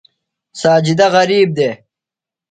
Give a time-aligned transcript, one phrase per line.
[0.61, 1.75] ساجدہ غریب دےۡ۔